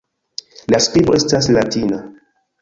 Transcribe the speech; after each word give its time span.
La 0.73 0.79
skribo 0.85 1.17
estas 1.19 1.51
latina. 1.57 2.01